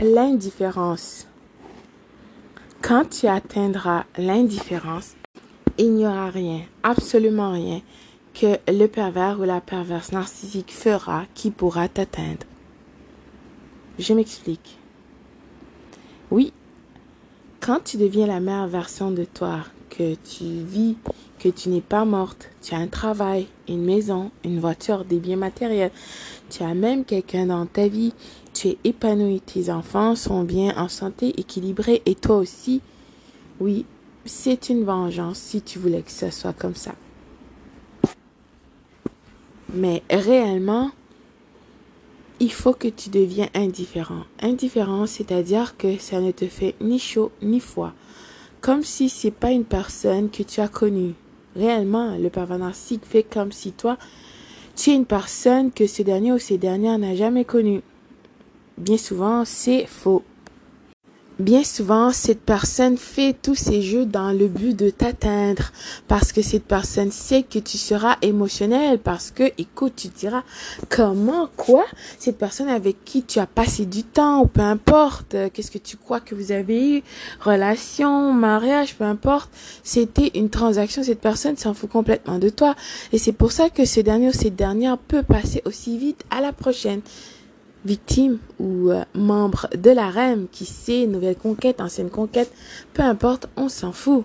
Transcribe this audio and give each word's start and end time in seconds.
l'indifférence. 0.00 1.26
Quand 2.82 3.04
tu 3.08 3.26
atteindras 3.26 4.04
l'indifférence, 4.16 5.14
il 5.76 5.94
n'y 5.94 6.06
aura 6.06 6.30
rien, 6.30 6.62
absolument 6.82 7.52
rien, 7.52 7.80
que 8.34 8.58
le 8.68 8.86
pervers 8.86 9.40
ou 9.40 9.44
la 9.44 9.60
perverse 9.60 10.12
narcissique 10.12 10.72
fera 10.72 11.24
qui 11.34 11.50
pourra 11.50 11.88
t'atteindre. 11.88 12.46
Je 13.98 14.12
m'explique. 14.14 14.78
Oui, 16.30 16.52
quand 17.60 17.82
tu 17.82 17.96
deviens 17.96 18.26
la 18.26 18.40
meilleure 18.40 18.68
version 18.68 19.10
de 19.10 19.24
toi, 19.24 19.64
que 19.90 20.14
tu 20.14 20.44
vis, 20.44 20.96
que 21.38 21.48
tu 21.48 21.70
n'es 21.70 21.80
pas 21.80 22.04
morte, 22.04 22.50
tu 22.62 22.74
as 22.74 22.78
un 22.78 22.86
travail, 22.86 23.48
une 23.68 23.84
maison, 23.84 24.30
une 24.44 24.60
voiture, 24.60 25.04
des 25.04 25.18
biens 25.18 25.36
matériels, 25.36 25.90
tu 26.50 26.62
as 26.62 26.74
même 26.74 27.04
quelqu'un 27.04 27.46
dans 27.46 27.66
ta 27.66 27.88
vie, 27.88 28.12
tu 28.58 28.76
épanoui, 28.82 29.40
tes 29.40 29.70
enfants 29.70 30.16
sont 30.16 30.42
bien 30.42 30.76
en 30.76 30.88
santé, 30.88 31.38
équilibrés 31.38 32.02
et 32.06 32.16
toi 32.16 32.38
aussi, 32.38 32.80
oui, 33.60 33.86
c'est 34.24 34.68
une 34.68 34.84
vengeance 34.84 35.38
si 35.38 35.62
tu 35.62 35.78
voulais 35.78 36.02
que 36.02 36.10
ce 36.10 36.30
soit 36.30 36.54
comme 36.54 36.74
ça. 36.74 36.94
Mais 39.72 40.02
réellement, 40.10 40.90
il 42.40 42.52
faut 42.52 42.72
que 42.72 42.88
tu 42.88 43.10
deviens 43.10 43.48
indifférent. 43.54 44.24
Indifférent, 44.40 45.06
c'est-à-dire 45.06 45.76
que 45.76 45.96
ça 45.98 46.20
ne 46.20 46.32
te 46.32 46.46
fait 46.46 46.74
ni 46.80 46.98
chaud 46.98 47.30
ni 47.42 47.60
froid. 47.60 47.92
Comme 48.60 48.82
si 48.82 49.08
c'est 49.08 49.30
pas 49.30 49.52
une 49.52 49.66
personne 49.66 50.30
que 50.30 50.42
tu 50.42 50.60
as 50.60 50.68
connue. 50.68 51.14
Réellement, 51.54 52.16
le 52.16 52.28
pervers 52.28 52.58
narcissique 52.58 53.04
fait 53.04 53.22
comme 53.22 53.52
si 53.52 53.70
toi, 53.70 53.98
tu 54.74 54.90
es 54.90 54.94
une 54.94 55.06
personne 55.06 55.70
que 55.70 55.86
ce 55.86 56.02
dernier 56.02 56.32
ou 56.32 56.38
ces 56.38 56.58
dernières 56.58 56.98
n'a 56.98 57.14
jamais 57.14 57.44
connue. 57.44 57.82
Bien 58.78 58.96
souvent, 58.96 59.44
c'est 59.44 59.86
faux. 59.86 60.22
Bien 61.40 61.64
souvent, 61.64 62.12
cette 62.12 62.40
personne 62.40 62.96
fait 62.96 63.32
tous 63.32 63.56
ces 63.56 63.82
jeux 63.82 64.06
dans 64.06 64.30
le 64.30 64.46
but 64.46 64.76
de 64.76 64.90
t'atteindre 64.90 65.72
parce 66.06 66.32
que 66.32 66.42
cette 66.42 66.64
personne 66.64 67.10
sait 67.10 67.42
que 67.42 67.58
tu 67.58 67.76
seras 67.76 68.16
émotionnel 68.22 69.00
parce 69.00 69.32
que, 69.32 69.44
écoute, 69.58 69.94
tu 69.96 70.08
diras 70.08 70.44
comment, 70.88 71.48
quoi, 71.56 71.84
cette 72.20 72.38
personne 72.38 72.68
avec 72.68 73.04
qui 73.04 73.24
tu 73.24 73.40
as 73.40 73.46
passé 73.46 73.84
du 73.84 74.04
temps 74.04 74.42
ou 74.42 74.46
peu 74.46 74.60
importe, 74.60 75.34
euh, 75.34 75.48
qu'est-ce 75.52 75.72
que 75.72 75.78
tu 75.78 75.96
crois 75.96 76.20
que 76.20 76.36
vous 76.36 76.52
avez 76.52 76.98
eu, 76.98 77.02
relation, 77.40 78.32
mariage, 78.32 78.94
peu 78.94 79.04
importe, 79.04 79.50
c'était 79.82 80.30
une 80.36 80.50
transaction, 80.50 81.02
cette 81.02 81.20
personne 81.20 81.56
s'en 81.56 81.74
fout 81.74 81.90
complètement 81.90 82.38
de 82.38 82.48
toi 82.48 82.76
et 83.12 83.18
c'est 83.18 83.32
pour 83.32 83.50
ça 83.50 83.70
que 83.70 83.84
ce 83.84 84.00
dernier 84.00 84.28
ou 84.28 84.32
cette 84.32 84.56
dernière 84.56 84.98
peut 84.98 85.24
passer 85.24 85.62
aussi 85.64 85.98
vite 85.98 86.24
à 86.30 86.40
la 86.40 86.52
prochaine 86.52 87.00
victime 87.88 88.38
ou 88.60 88.90
euh, 88.90 89.02
membre 89.14 89.68
de 89.76 89.90
la 89.90 90.10
REM, 90.10 90.46
qui 90.52 90.66
sait, 90.66 91.06
nouvelle 91.06 91.36
conquête, 91.36 91.80
ancienne 91.80 92.10
conquête, 92.10 92.52
peu 92.92 93.02
importe, 93.02 93.48
on 93.56 93.68
s'en 93.68 93.92
fout. 93.92 94.24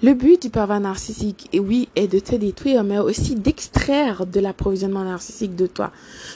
Le 0.00 0.14
but 0.14 0.42
du 0.42 0.50
pervers 0.50 0.80
narcissique, 0.80 1.48
et 1.52 1.60
oui, 1.60 1.88
est 1.94 2.08
de 2.08 2.18
te 2.18 2.34
détruire, 2.34 2.82
mais 2.82 2.98
aussi 2.98 3.34
d'extraire 3.34 4.26
de 4.26 4.40
l'approvisionnement 4.40 5.04
narcissique 5.04 5.54
de 5.54 5.66
toi, 5.66 5.92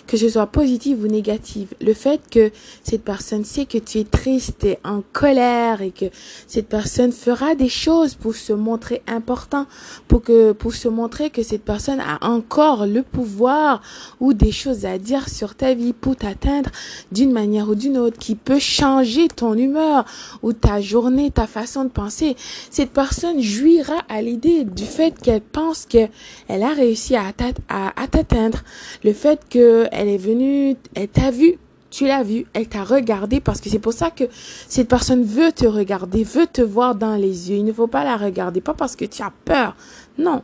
que 0.07 0.17
ce 0.17 0.29
soit 0.29 0.47
positif 0.47 0.99
ou 1.03 1.07
négatif. 1.09 1.75
Le 1.81 1.95
fait 1.95 2.21
que 2.31 2.53
cette 2.85 3.03
personne 3.03 3.45
sait 3.45 3.67
que 3.67 3.79
tu 3.79 3.99
es 3.99 4.05
triste 4.05 4.65
et 4.65 4.79
en 4.85 5.03
colère 5.13 5.83
et 5.83 5.91
que 5.91 6.07
cette 6.47 6.69
personne 6.69 7.13
fera 7.13 7.55
des 7.55 7.69
choses 7.69 8.15
pour 8.15 8.35
se 8.35 8.53
montrer 8.53 9.03
important, 9.09 9.67
pour 10.07 10.23
que, 10.23 10.53
pour 10.53 10.75
se 10.75 10.89
montrer 10.89 11.31
que 11.31 11.43
cette 11.43 11.65
personne 11.65 12.01
a 12.01 12.25
encore 12.25 12.87
le 12.87 13.03
pouvoir 13.03 13.83
ou 14.21 14.33
des 14.33 14.53
choses 14.53 14.85
à 14.85 14.99
dire 14.99 15.29
sur 15.29 15.55
ta 15.55 15.75
vie 15.75 15.93
pour 15.93 16.15
t'atteindre 16.17 16.71
d'une 17.11 17.33
manière 17.33 17.69
ou 17.69 17.75
d'une 17.75 17.99
autre, 17.99 18.19
qui 18.19 18.35
peut 18.35 18.61
changer 18.61 19.29
ton 19.29 19.55
humeur 19.55 20.05
ou 20.43 20.53
ta 20.53 20.81
journée, 20.81 21.31
ta 21.31 21.47
façon 21.47 21.85
de 21.85 21.91
penser. 21.91 22.37
Cette 22.71 22.93
personne 22.93 23.43
jouira 23.47 24.03
à 24.09 24.21
l'idée 24.21 24.65
du 24.65 24.85
fait 24.85 25.19
qu'elle 25.21 25.41
pense 25.41 25.87
qu'elle 25.87 26.11
a 26.49 26.75
réussi 26.75 27.17
à 27.17 27.33
t'atteindre. 27.33 28.59
Le 29.05 29.13
fait 29.13 29.41
qu'elle 29.49 29.89
est 29.93 30.19
venue, 30.19 30.77
elle 30.95 31.09
t'a 31.09 31.31
vu, 31.31 31.59
tu 31.91 32.07
l'as 32.07 32.23
vu, 32.23 32.47
elle 32.53 32.69
t'a 32.69 32.85
regardé 32.85 33.41
parce 33.41 33.61
que 33.61 33.71
c'est 33.71 33.79
pour 33.79 33.93
ça 33.93 34.11
que 34.11 34.25
cette 34.69 34.89
personne 34.89 35.23
veut 35.23 35.53
te 35.53 35.67
regarder, 35.67 36.25
veut 36.25 36.47
te 36.47 36.61
voir 36.61 36.95
dans 36.95 37.17
les 37.17 37.51
yeux. 37.51 37.57
Il 37.57 37.65
ne 37.65 37.73
faut 37.73 37.87
pas 37.87 38.05
la 38.05 38.17
regarder, 38.17 38.61
pas 38.61 38.75
parce 38.75 38.97
que 38.97 39.05
tu 39.05 39.23
as 39.23 39.33
peur. 39.45 39.77
Non, 40.19 40.43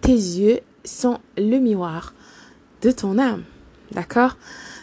tes 0.00 0.12
yeux 0.12 0.60
sont 0.84 1.18
le 1.36 1.58
miroir 1.58 2.14
de 2.82 2.90
ton 2.90 3.18
âme. 3.18 3.44
D'accord? 3.92 4.36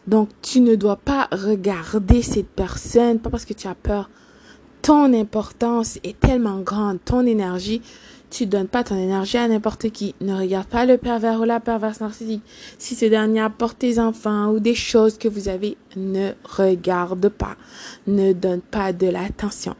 Donc, 0.07 0.29
tu 0.41 0.61
ne 0.61 0.75
dois 0.75 0.97
pas 0.97 1.27
regarder 1.31 2.21
cette 2.21 2.49
personne, 2.49 3.19
pas 3.19 3.29
parce 3.29 3.45
que 3.45 3.53
tu 3.53 3.67
as 3.67 3.75
peur, 3.75 4.09
ton 4.85 5.15
importance 5.15 5.97
est 6.03 6.19
tellement 6.19 6.59
grande, 6.59 6.99
ton 7.03 7.25
énergie, 7.25 7.81
tu 8.29 8.45
donnes 8.45 8.67
pas 8.67 8.83
ton 8.83 8.95
énergie 8.95 9.37
à 9.37 9.47
n'importe 9.47 9.89
qui. 9.89 10.13
Ne 10.21 10.35
regarde 10.35 10.67
pas 10.67 10.85
le 10.85 10.97
pervers 10.97 11.41
ou 11.41 11.43
la 11.43 11.59
perverse 11.59 12.01
narcissique. 12.01 12.43
Si 12.77 12.93
ce 12.93 13.05
dernier 13.05 13.41
apporte 13.41 13.79
tes 13.79 13.97
enfants 13.97 14.51
ou 14.51 14.59
des 14.59 14.75
choses 14.75 15.17
que 15.17 15.27
vous 15.27 15.49
avez, 15.49 15.75
ne 15.95 16.33
regarde 16.43 17.29
pas. 17.29 17.55
Ne 18.05 18.33
donne 18.33 18.61
pas 18.61 18.93
de 18.93 19.07
l'attention. 19.07 19.75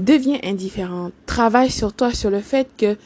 Deviens 0.00 0.40
indifférent. 0.42 1.12
Travaille 1.26 1.70
sur 1.70 1.92
toi, 1.92 2.12
sur 2.12 2.30
le 2.30 2.40
fait 2.40 2.68
que 2.76 2.96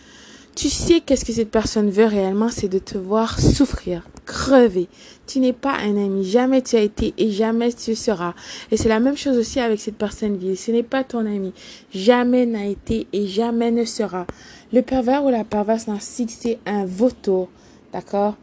tu 0.54 0.68
sais 0.68 1.00
qu'est-ce 1.00 1.24
que 1.24 1.32
cette 1.32 1.50
personne 1.50 1.90
veut 1.90 2.04
réellement, 2.04 2.48
c'est 2.50 2.68
de 2.68 2.78
te 2.78 2.98
voir 2.98 3.40
souffrir, 3.40 4.06
crever. 4.26 4.88
Tu 5.26 5.40
n'es 5.40 5.52
pas 5.52 5.74
un 5.78 5.96
ami, 5.96 6.24
jamais 6.24 6.62
tu 6.62 6.76
as 6.76 6.80
été 6.80 7.14
et 7.16 7.30
jamais 7.30 7.72
tu 7.72 7.94
seras. 7.94 8.34
Et 8.70 8.76
c'est 8.76 8.88
la 8.88 9.00
même 9.00 9.16
chose 9.16 9.38
aussi 9.38 9.60
avec 9.60 9.80
cette 9.80 9.96
personne 9.96 10.36
vie. 10.36 10.56
Ce 10.56 10.70
n'est 10.70 10.82
pas 10.82 11.04
ton 11.04 11.20
ami, 11.20 11.52
jamais 11.92 12.44
n'a 12.44 12.66
été 12.66 13.06
et 13.12 13.26
jamais 13.26 13.70
ne 13.70 13.84
sera. 13.84 14.26
Le 14.72 14.82
pervers 14.82 15.24
ou 15.24 15.30
la 15.30 15.44
perverse 15.44 15.86
narcissique, 15.86 16.30
c'est 16.30 16.58
un 16.66 16.84
vautour, 16.84 17.48
d'accord? 17.92 18.36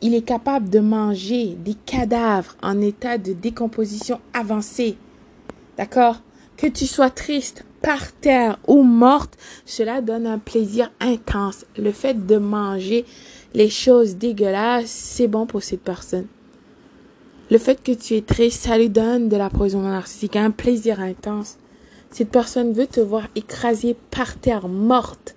Il 0.00 0.14
est 0.14 0.22
capable 0.22 0.68
de 0.68 0.80
manger 0.80 1.56
des 1.64 1.74
cadavres 1.74 2.56
en 2.62 2.80
état 2.80 3.18
de 3.18 3.32
décomposition 3.34 4.20
avancée, 4.32 4.96
d'accord? 5.76 6.22
Que 6.56 6.66
tu 6.66 6.86
sois 6.86 7.10
triste, 7.10 7.64
par 7.86 8.10
terre 8.10 8.58
ou 8.66 8.82
morte, 8.82 9.38
cela 9.64 10.00
donne 10.00 10.26
un 10.26 10.40
plaisir 10.40 10.90
intense. 10.98 11.64
Le 11.78 11.92
fait 11.92 12.26
de 12.26 12.36
manger 12.36 13.04
les 13.54 13.70
choses 13.70 14.16
dégueulasses, 14.16 14.90
c'est 14.90 15.28
bon 15.28 15.46
pour 15.46 15.62
cette 15.62 15.82
personne. 15.82 16.26
Le 17.48 17.58
fait 17.58 17.80
que 17.80 17.92
tu 17.92 18.14
es 18.14 18.22
triste, 18.22 18.64
ça 18.64 18.76
lui 18.76 18.88
donne 18.88 19.28
de 19.28 19.36
la 19.36 19.50
poison 19.50 19.82
narcissique, 19.82 20.34
un 20.34 20.50
plaisir 20.50 20.98
intense. 20.98 21.58
Cette 22.10 22.30
personne 22.30 22.72
veut 22.72 22.88
te 22.88 22.98
voir 22.98 23.28
écrasé 23.36 23.96
par 24.10 24.36
terre, 24.36 24.66
morte. 24.66 25.36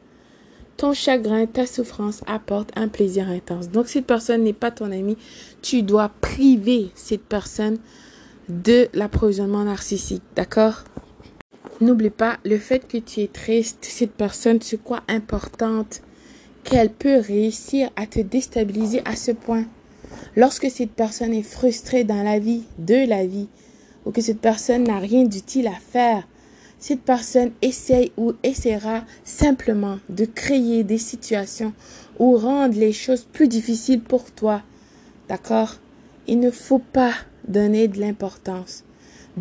Ton 0.76 0.94
chagrin, 0.94 1.46
ta 1.46 1.68
souffrance 1.68 2.24
apporte 2.26 2.72
un 2.76 2.88
plaisir 2.88 3.30
intense. 3.30 3.70
Donc 3.70 3.90
cette 3.90 4.08
personne 4.08 4.44
n'est 4.44 4.54
pas 4.54 4.72
ton 4.72 4.92
ami. 4.92 5.18
Tu 5.62 5.84
dois 5.84 6.10
priver 6.20 6.90
cette 6.96 7.26
personne 7.26 7.78
de 8.48 8.88
l'approvisionnement 8.96 9.66
narcissique. 9.66 10.24
D'accord? 10.36 10.84
N'oublie 11.82 12.10
pas 12.10 12.40
le 12.44 12.58
fait 12.58 12.86
que 12.86 12.98
tu 12.98 13.22
es 13.22 13.28
triste, 13.28 13.86
cette 13.86 14.12
personne 14.12 14.62
se 14.62 14.76
croit 14.76 15.04
importante, 15.08 16.02
qu'elle 16.66 16.90
peut 16.90 17.20
réussir 17.20 17.90
à 17.96 18.06
te 18.06 18.20
déstabiliser 18.20 19.02
à 19.06 19.16
ce 19.16 19.32
point. 19.32 19.64
Lorsque 20.36 20.70
cette 20.70 20.92
personne 20.92 21.34
est 21.34 21.42
frustrée 21.42 22.04
dans 22.04 22.22
la 22.22 22.38
vie, 22.38 22.64
de 22.80 23.08
la 23.08 23.26
vie, 23.26 23.48
ou 24.06 24.12
que 24.12 24.20
cette 24.20 24.42
personne 24.42 24.84
n'a 24.84 25.00
rien 25.00 25.24
d'utile 25.24 25.68
à 25.68 25.80
faire, 25.80 26.28
cette 26.80 27.02
personne 27.02 27.52
essaye 27.62 28.12
ou 28.18 28.34
essaiera 28.44 29.06
simplement 29.24 30.00
de 30.10 30.26
créer 30.26 30.84
des 30.84 30.98
situations 30.98 31.72
ou 32.20 32.36
rendre 32.36 32.78
les 32.78 32.94
choses 32.94 33.24
plus 33.24 33.48
difficiles 33.48 34.02
pour 34.02 34.32
toi. 34.32 34.64
D'accord? 35.30 35.76
Il 36.28 36.42
ne 36.42 36.52
faut 36.52 36.80
pas 36.80 37.14
donner 37.48 37.88
de 37.88 38.02
l'importance 38.02 38.84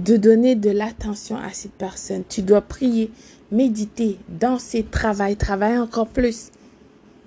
de 0.05 0.17
donner 0.17 0.55
de 0.55 0.71
l'attention 0.71 1.37
à 1.37 1.53
cette 1.53 1.73
personne. 1.73 2.23
Tu 2.29 2.43
dois 2.43 2.61
prier, 2.61 3.11
méditer, 3.51 4.19
danser, 4.29 4.85
travailler, 4.89 5.37
travailler 5.37 5.79
encore 5.79 6.09
plus. 6.09 6.51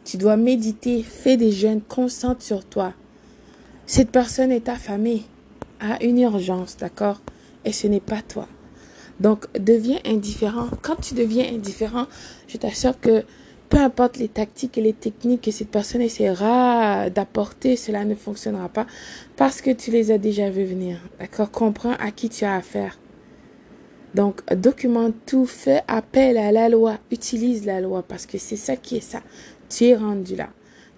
Tu 0.06 0.18
dois 0.18 0.38
méditer, 0.38 1.04
fais 1.04 1.38
des 1.38 1.52
jeûnes, 1.52 1.82
concentre 1.82 2.42
sur 2.42 2.66
toi. 2.66 2.94
Cette 3.86 4.10
personne 4.10 4.52
est 4.52 4.70
affamée, 4.70 5.24
a 5.80 6.02
une 6.04 6.20
urgence, 6.20 6.78
d'accord? 6.78 7.22
Et 7.66 7.74
ce 7.74 7.88
n'est 7.88 8.00
pas 8.00 8.22
toi. 8.22 8.48
Donc, 9.20 9.46
deviens 9.60 10.00
indifférent. 10.06 10.70
Quand 10.82 10.96
tu 10.96 11.14
deviens 11.14 11.46
indifférent, 11.54 12.08
je 12.48 12.58
t'assure 12.58 13.00
que 13.00 13.24
peu 13.72 13.78
importe 13.78 14.18
les 14.18 14.28
tactiques 14.28 14.78
et 14.78 14.82
les 14.82 14.92
techniques 14.92 15.44
que 15.44 15.52
cette 15.52 15.72
personne 15.72 16.02
essaiera 16.02 17.10
d'apporter, 17.10 17.78
cela 17.78 18.04
ne 18.04 18.16
fonctionnera 18.16 18.68
pas 18.68 18.86
parce 19.38 19.62
que 19.62 19.72
tu 19.72 19.92
les 19.92 20.12
as 20.12 20.18
déjà 20.18 20.50
vus 20.50 20.66
venir. 20.66 21.00
D'accord? 21.20 21.52
Comprends 21.52 21.94
à 21.94 22.12
qui 22.12 22.28
tu 22.28 22.44
as 22.44 22.54
affaire. 22.54 23.00
Donc, 24.14 24.42
documente 24.54 25.16
tout, 25.26 25.46
fais 25.46 25.84
appel 25.88 26.38
à 26.38 26.52
la 26.52 26.68
loi, 26.68 26.98
utilise 27.12 27.66
la 27.66 27.80
loi 27.80 28.04
parce 28.04 28.26
que 28.26 28.38
c'est 28.38 28.58
ça 28.58 28.76
qui 28.76 28.98
est 28.98 29.00
ça. 29.00 29.22
Tu 29.70 29.86
es 29.86 29.96
rendu 29.96 30.36
là. 30.36 30.50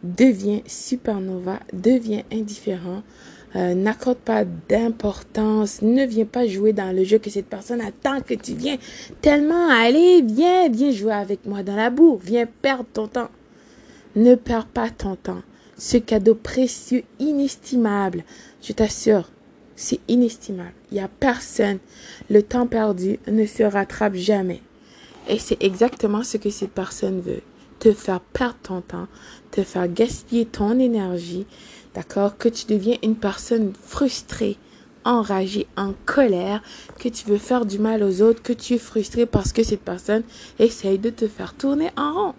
Deviens 0.02 0.62
supernova, 0.66 1.60
deviens 1.74 2.24
indifférent, 2.32 3.04
euh, 3.56 3.76
n'accorde 3.76 4.18
pas 4.18 4.46
d'importance, 4.70 5.82
ne 5.82 6.06
viens 6.06 6.26
pas 6.26 6.48
jouer 6.48 6.74
dans 6.74 6.96
le 6.96 7.04
jeu 7.04 7.20
que 7.20 7.30
cette 7.30 7.46
personne 7.46 7.82
attend 7.82 8.22
que 8.22 8.34
tu 8.34 8.54
viennes 8.54 8.80
tellement, 9.22 9.70
allez, 9.70 10.24
viens, 10.24 10.70
viens 10.70 10.92
jouer 10.92 11.14
avec 11.14 11.46
moi 11.46 11.62
dans 11.62 11.76
la 11.76 11.92
boue, 11.92 12.20
viens 12.24 12.48
perdre 12.62 12.88
ton 12.92 13.08
temps. 13.08 13.30
Ne 14.16 14.36
perds 14.36 14.68
pas 14.68 14.90
ton 14.90 15.16
temps. 15.16 15.42
Ce 15.78 15.98
cadeau 15.98 16.36
précieux, 16.36 17.04
inestimable, 17.20 18.24
je 18.62 18.74
t'assure, 18.74 19.30
c'est 19.76 20.00
inestimable. 20.08 20.74
Il 20.92 20.96
n'y 20.96 21.04
a 21.04 21.08
personne. 21.08 21.80
Le 22.30 22.42
temps 22.42 22.68
perdu 22.68 23.20
ne 23.28 23.46
se 23.46 23.64
rattrape 23.64 24.16
jamais. 24.16 24.62
Et 25.28 25.40
c'est 25.40 25.62
exactement 25.64 26.24
ce 26.24 26.38
que 26.38 26.50
cette 26.50 26.72
personne 26.72 27.22
veut. 27.22 27.42
Te 27.80 27.92
faire 27.92 28.22
perdre 28.22 28.58
ton 28.64 28.82
temps, 28.82 29.08
te 29.52 29.64
faire 29.64 29.88
gaspiller 29.88 30.46
ton 30.46 30.80
énergie, 30.80 31.46
d'accord 31.96 32.38
Que 32.38 32.50
tu 32.50 32.66
deviens 32.66 32.98
une 33.04 33.16
personne 33.16 33.74
frustrée, 33.86 34.58
enragée, 35.06 35.68
en 35.78 35.94
colère, 36.06 36.62
que 37.00 37.10
tu 37.10 37.26
veux 37.28 37.38
faire 37.38 37.66
du 37.66 37.80
mal 37.80 38.04
aux 38.04 38.22
autres, 38.22 38.42
que 38.42 38.54
tu 38.54 38.74
es 38.76 38.78
frustré 38.78 39.26
parce 39.26 39.54
que 39.54 39.64
cette 39.64 39.82
personne 39.82 40.24
essaye 40.60 41.00
de 41.00 41.10
te 41.10 41.28
faire 41.28 41.54
tourner 41.54 41.90
en 41.98 42.14
rond. 42.14 42.34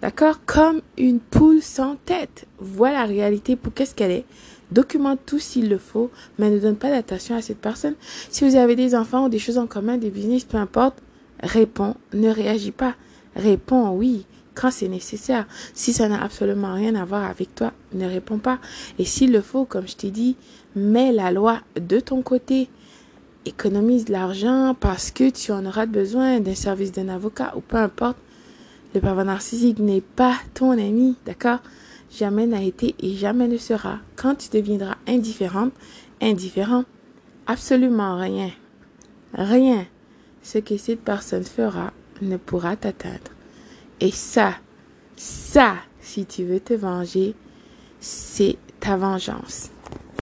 D'accord 0.00 0.40
Comme 0.46 0.80
une 0.98 1.20
poule 1.20 1.62
sans 1.62 1.96
tête. 2.04 2.46
Voilà 2.58 3.00
la 3.00 3.06
réalité 3.06 3.54
pour 3.54 3.72
qu'est-ce 3.72 3.94
qu'elle 3.94 4.10
est. 4.10 4.24
Documente 4.72 5.20
tout 5.26 5.38
s'il 5.38 5.68
le 5.68 5.78
faut, 5.78 6.10
mais 6.38 6.50
ne 6.50 6.58
donne 6.58 6.76
pas 6.76 6.90
d'attention 6.90 7.36
à 7.36 7.42
cette 7.42 7.60
personne. 7.60 7.94
Si 8.30 8.44
vous 8.44 8.56
avez 8.56 8.74
des 8.74 8.94
enfants 8.94 9.26
ou 9.26 9.28
des 9.28 9.38
choses 9.38 9.58
en 9.58 9.66
commun, 9.66 9.98
des 9.98 10.10
business, 10.10 10.44
peu 10.44 10.56
importe, 10.56 10.96
réponds, 11.42 11.94
ne 12.14 12.30
réagis 12.30 12.72
pas. 12.72 12.94
Réponds 13.36 13.90
oui 13.90 14.26
quand 14.54 14.70
c'est 14.70 14.88
nécessaire. 14.88 15.46
Si 15.74 15.92
ça 15.92 16.08
n'a 16.08 16.22
absolument 16.22 16.74
rien 16.74 16.94
à 16.94 17.04
voir 17.04 17.24
avec 17.24 17.54
toi, 17.54 17.72
ne 17.92 18.06
réponds 18.06 18.38
pas. 18.38 18.58
Et 18.98 19.04
s'il 19.04 19.32
le 19.32 19.40
faut, 19.40 19.64
comme 19.64 19.88
je 19.88 19.96
t'ai 19.96 20.10
dit, 20.10 20.36
mets 20.76 21.12
la 21.12 21.30
loi 21.30 21.60
de 21.80 22.00
ton 22.00 22.22
côté. 22.22 22.68
Économise 23.44 24.08
l'argent 24.08 24.76
parce 24.78 25.10
que 25.10 25.28
tu 25.30 25.50
en 25.50 25.66
auras 25.66 25.86
besoin 25.86 26.40
d'un 26.40 26.54
service 26.54 26.92
d'un 26.92 27.08
avocat 27.08 27.54
ou 27.56 27.60
peu 27.60 27.76
importe. 27.76 28.16
Le 28.94 29.00
pervers 29.00 29.24
narcissique 29.24 29.78
n'est 29.78 30.02
pas 30.02 30.36
ton 30.54 30.72
ami, 30.72 31.16
d'accord? 31.26 31.58
Jamais 32.16 32.46
n'a 32.46 32.62
été 32.62 32.94
et 33.00 33.14
jamais 33.14 33.48
ne 33.48 33.56
sera. 33.56 33.98
Quand 34.16 34.34
tu 34.34 34.50
deviendras 34.50 34.96
indifférente, 35.08 35.72
indifférent, 36.20 36.84
absolument 37.46 38.18
rien, 38.18 38.50
rien, 39.34 39.86
ce 40.42 40.58
que 40.58 40.76
cette 40.76 41.00
personne 41.00 41.44
fera 41.44 41.92
ne 42.20 42.36
pourra 42.36 42.76
t'atteindre. 42.76 43.30
Et 44.02 44.10
ça, 44.10 44.56
ça, 45.16 45.76
si 46.00 46.26
tu 46.26 46.42
veux 46.42 46.58
te 46.58 46.74
venger, 46.74 47.36
c'est 48.00 48.56
ta 48.80 48.96
vengeance. 48.96 49.70